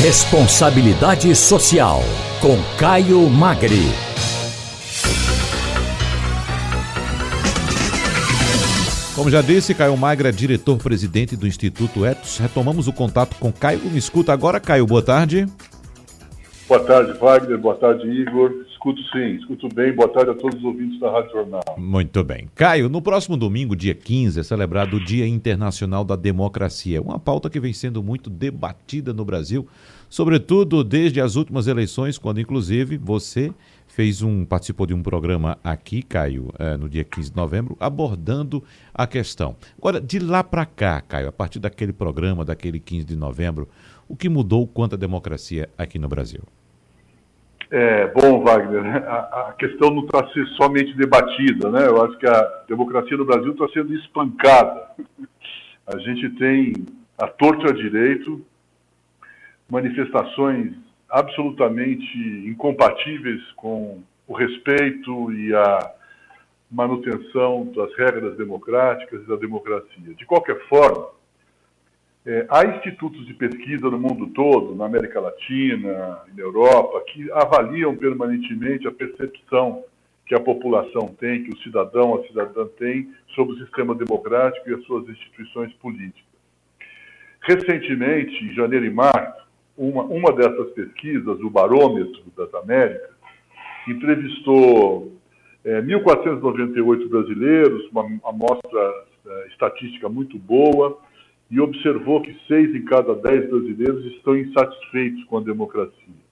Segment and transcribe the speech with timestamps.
[0.00, 1.98] Responsabilidade Social,
[2.40, 3.82] com Caio Magri.
[9.16, 12.38] Como já disse, Caio Magri é diretor-presidente do Instituto Etos.
[12.38, 13.80] Retomamos o contato com Caio.
[13.86, 14.86] Me escuta agora, Caio.
[14.86, 15.48] Boa tarde.
[16.68, 17.58] Boa tarde, Wagner.
[17.58, 18.52] Boa tarde, Igor.
[18.78, 19.92] Escuto sim, escuto bem.
[19.92, 21.62] Boa tarde a todos os ouvintes da Rádio Jornal.
[21.76, 22.48] Muito bem.
[22.54, 27.02] Caio, no próximo domingo, dia 15, é celebrado o Dia Internacional da Democracia.
[27.02, 29.66] Uma pauta que vem sendo muito debatida no Brasil,
[30.08, 33.52] sobretudo desde as últimas eleições, quando inclusive você
[33.88, 38.62] fez um participou de um programa aqui, Caio, é, no dia 15 de novembro, abordando
[38.94, 39.56] a questão.
[39.76, 43.68] Agora, de lá para cá, Caio, a partir daquele programa, daquele 15 de novembro,
[44.06, 46.42] o que mudou quanto à democracia aqui no Brasil?
[47.70, 51.86] É, bom, Wagner, a, a questão não está sendo somente debatida, né?
[51.86, 54.90] Eu acho que a democracia no Brasil está sendo espancada.
[55.86, 56.72] A gente tem
[57.18, 58.44] a torta a direito,
[59.68, 60.72] manifestações
[61.10, 65.92] absolutamente incompatíveis com o respeito e a
[66.70, 70.14] manutenção das regras democráticas e da democracia.
[70.14, 71.08] De qualquer forma,
[72.28, 77.96] é, há institutos de pesquisa no mundo todo, na América Latina, na Europa, que avaliam
[77.96, 79.82] permanentemente a percepção
[80.26, 84.74] que a população tem, que o cidadão, a cidadã tem sobre o sistema democrático e
[84.74, 86.28] as suas instituições políticas.
[87.40, 93.08] Recentemente, em janeiro e março, uma, uma dessas pesquisas, o Barômetro das Américas,
[93.88, 95.14] entrevistou
[95.64, 98.92] é, 1.498 brasileiros, uma amostra
[99.26, 101.08] é, estatística muito boa,
[101.50, 106.28] e observou que seis em cada dez brasileiros estão insatisfeitos com a democracia.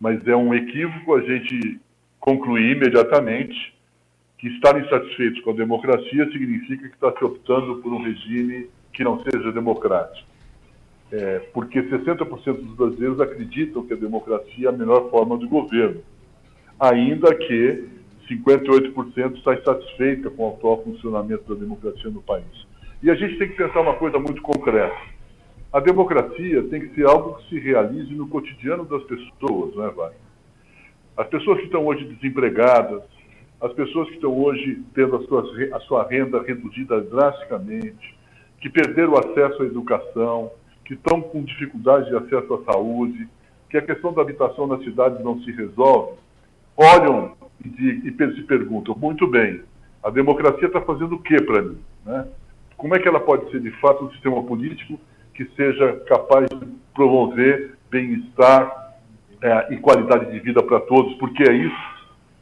[0.00, 1.80] Mas é um equívoco a gente
[2.20, 3.74] concluir imediatamente
[4.38, 9.02] que estar insatisfeitos com a democracia significa que está se optando por um regime que
[9.02, 10.28] não seja democrático.
[11.10, 16.02] É, porque 60% dos brasileiros acreditam que a democracia é a melhor forma de governo,
[16.78, 17.88] ainda que
[18.30, 22.67] 58% está insatisfeita com o atual funcionamento da democracia no país.
[23.02, 24.96] E a gente tem que pensar uma coisa muito concreta.
[25.72, 29.90] A democracia tem que ser algo que se realize no cotidiano das pessoas, não é,
[29.90, 30.12] Vai?
[31.16, 33.02] As pessoas que estão hoje desempregadas,
[33.60, 38.16] as pessoas que estão hoje tendo a sua, a sua renda reduzida drasticamente,
[38.60, 40.50] que perderam o acesso à educação,
[40.84, 43.28] que estão com dificuldade de acesso à saúde,
[43.68, 46.14] que a questão da habitação nas cidades não se resolve,
[46.76, 49.62] olham e, se perguntam, muito bem,
[50.02, 51.78] a democracia está fazendo o que para mim?
[52.06, 52.26] Né?
[52.78, 54.98] Como é que ela pode ser de fato um sistema político
[55.34, 58.94] que seja capaz de promover bem-estar
[59.42, 61.98] é, e qualidade de vida para todos, porque é isso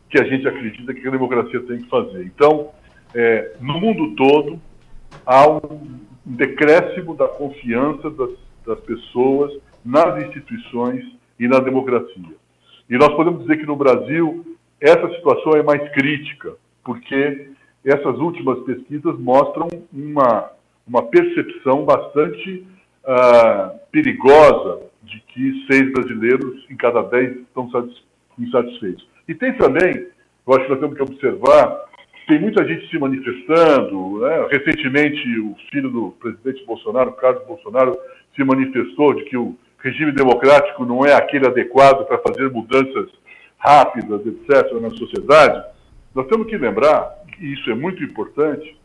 [0.09, 2.25] que a gente acredita que a democracia tem que fazer.
[2.25, 2.71] Então,
[3.15, 4.61] é, no mundo todo,
[5.25, 8.31] há um decréscimo da confiança das,
[8.67, 9.53] das pessoas
[9.85, 11.05] nas instituições
[11.39, 12.35] e na democracia.
[12.89, 16.55] E nós podemos dizer que no Brasil essa situação é mais crítica,
[16.85, 17.51] porque
[17.87, 20.51] essas últimas pesquisas mostram uma,
[20.87, 22.67] uma percepção bastante
[23.05, 27.71] uh, perigosa de que seis brasileiros em cada dez estão
[28.39, 29.07] insatisfeitos.
[29.29, 30.09] E tem também,
[30.47, 31.87] eu acho que nós temos que observar,
[32.27, 34.21] tem muita gente se manifestando.
[34.21, 34.49] Né?
[34.51, 37.97] Recentemente, o filho do presidente Bolsonaro, Carlos Bolsonaro,
[38.35, 43.09] se manifestou de que o regime democrático não é aquele adequado para fazer mudanças
[43.59, 45.65] rápidas, etc., na sociedade.
[46.15, 48.77] Nós temos que lembrar e isso é muito importante,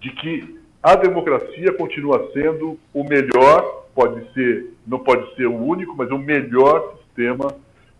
[0.00, 5.96] de que a democracia continua sendo o melhor, pode ser, não pode ser o único,
[5.96, 7.54] mas o melhor sistema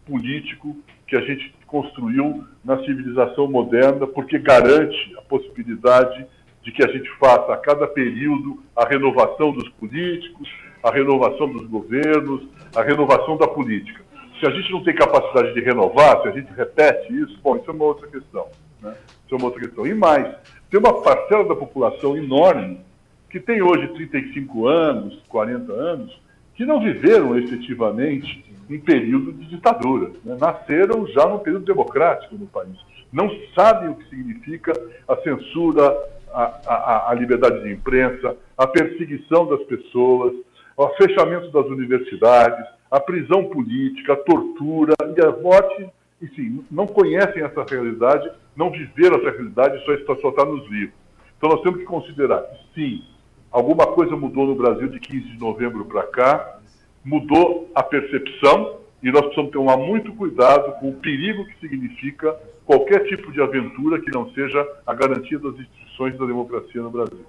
[0.06, 0.76] político
[1.06, 6.26] que a gente construiu na civilização moderna, porque garante a possibilidade
[6.62, 10.48] de que a gente faça a cada período a renovação dos políticos,
[10.82, 12.42] a renovação dos governos,
[12.74, 14.04] a renovação da política.
[14.38, 17.70] Se a gente não tem capacidade de renovar, se a gente repete isso, bom, isso
[17.70, 18.46] é uma outra questão.
[18.82, 18.94] Né?
[19.32, 19.86] Uma outra questão.
[19.86, 20.34] E mais,
[20.70, 22.80] tem uma parcela da população enorme
[23.28, 26.20] que tem hoje 35 anos, 40 anos,
[26.54, 30.12] que não viveram efetivamente um período de ditadura.
[30.24, 30.36] Né?
[30.40, 32.76] Nasceram já num período democrático no país.
[33.12, 34.72] Não sabem o que significa
[35.06, 35.96] a censura,
[36.32, 40.34] a, a liberdade de imprensa, a perseguição das pessoas,
[40.76, 45.88] o fechamento das universidades, a prisão política, a tortura e a morte
[46.20, 50.94] enfim, não conhecem essa realidade, não viveram essa realidade, só está, só está nos livros.
[51.36, 52.42] Então nós temos que considerar
[52.74, 53.02] sim,
[53.50, 56.58] alguma coisa mudou no Brasil de 15 de novembro para cá,
[57.04, 62.36] mudou a percepção e nós precisamos tomar muito cuidado com o perigo que significa
[62.66, 67.24] qualquer tipo de aventura que não seja a garantia das instituições da democracia no Brasil.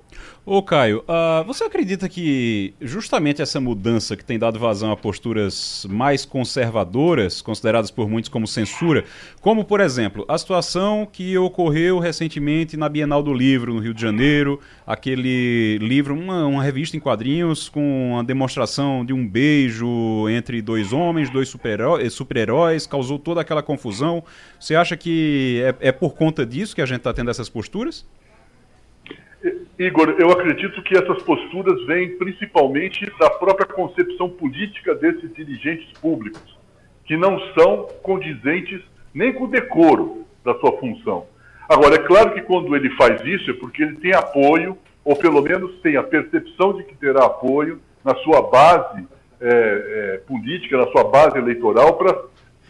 [0.46, 5.86] Ô Caio, uh, você acredita que justamente essa mudança que tem dado vazão a posturas
[5.90, 9.06] mais conservadoras, consideradas por muitos como censura,
[9.42, 14.02] como por exemplo a situação que ocorreu recentemente na Bienal do Livro no Rio de
[14.02, 20.62] Janeiro, aquele livro, uma, uma revista em quadrinhos com a demonstração de um beijo entre
[20.62, 22.48] dois homens, dois super-heróis, super
[22.90, 24.24] causou toda aquela confusão.
[24.60, 25.27] Você acha que
[25.82, 28.06] é, é por conta disso que a gente está tendo essas posturas?
[29.80, 36.58] Igor, eu acredito que essas posturas vêm principalmente da própria concepção política desses dirigentes públicos,
[37.06, 38.82] que não são condizentes
[39.14, 41.26] nem com o decoro da sua função.
[41.70, 45.42] Agora, é claro que quando ele faz isso é porque ele tem apoio, ou pelo
[45.42, 49.06] menos tem a percepção de que terá apoio na sua base
[49.40, 52.18] é, é, política, na sua base eleitoral, para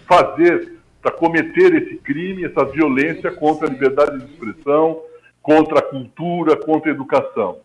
[0.07, 5.01] fazer, para cometer esse crime, essa violência contra a liberdade de expressão,
[5.41, 7.59] contra a cultura, contra a educação.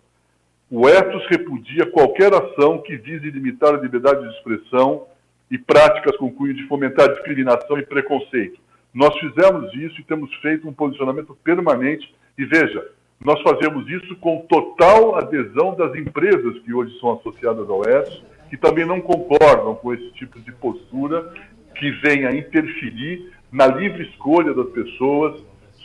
[0.71, 5.07] O ethos repudia qualquer ação que vise limitar a liberdade de expressão
[5.51, 8.59] e práticas com cunho de fomentar discriminação e preconceito.
[8.95, 12.15] Nós fizemos isso e temos feito um posicionamento permanente.
[12.39, 12.89] E veja,
[13.23, 18.57] nós fazemos isso com total adesão das empresas que hoje são associadas ao ethos, que
[18.57, 21.33] também não concordam com esse tipo de postura
[21.83, 25.43] que vem a interferir na livre escolha das pessoas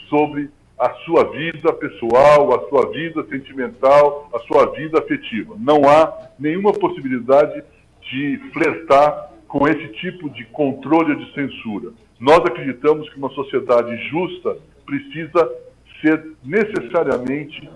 [0.07, 0.47] sobre
[0.77, 5.55] a sua vida pessoal, a sua vida sentimental, a sua vida afetiva.
[5.57, 7.63] Não há nenhuma possibilidade
[8.11, 11.91] de flertar com esse tipo de controle ou de censura.
[12.19, 14.55] Nós acreditamos que uma sociedade justa
[14.85, 15.51] precisa
[16.00, 17.67] ser necessariamente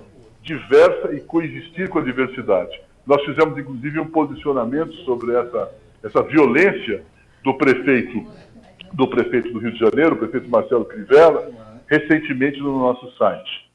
[0.44, 2.80] diversa e coexistir com a diversidade.
[3.04, 5.72] Nós fizemos, inclusive, um posicionamento sobre essa,
[6.04, 7.04] essa violência
[7.44, 8.26] do prefeito
[8.94, 11.50] do prefeito do Rio de Janeiro, o prefeito Marcelo Crivella,
[11.88, 13.70] recentemente no nosso site.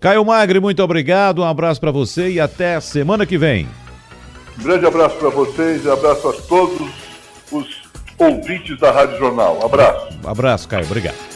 [0.00, 3.66] Caio Magre, muito obrigado, um abraço para você e até semana que vem.
[4.58, 6.88] Um grande abraço para vocês e abraço a todos
[7.52, 7.82] os
[8.18, 9.64] ouvintes da Rádio Jornal.
[9.64, 10.18] Abraço.
[10.24, 11.16] Um abraço, Caio, obrigado.